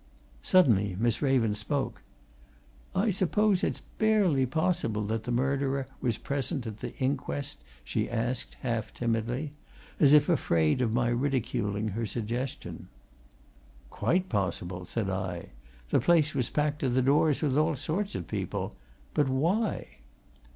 [0.41, 2.01] Suddenly Miss Raven spoke.
[2.95, 8.55] "I suppose it's scarcely possible that the murderer was present at that inquest?" she asked,
[8.61, 9.53] half timidly,
[9.99, 12.87] as if afraid of my ridiculing her suggestion.
[13.91, 15.49] "Quite possible," said I.
[15.91, 18.75] "The place was packed to the doors with all sorts of people.
[19.13, 19.99] But why?"